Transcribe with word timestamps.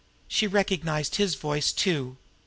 She 0.27 0.47
recognized 0.47 1.17
his 1.17 1.35
voice, 1.35 1.71
too. 1.71 2.17